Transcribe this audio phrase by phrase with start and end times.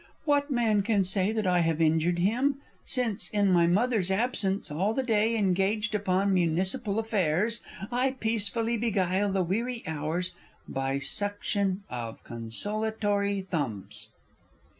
[0.25, 2.55] What man can say that I have injured him?
[2.85, 7.59] Since, in my Mother's absence all the day Engaged upon Municipal affairs,
[7.91, 10.31] I peacefully beguile the weary hours
[10.67, 14.07] By suction of consolatory thumbs.